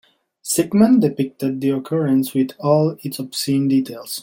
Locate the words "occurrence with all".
1.69-2.97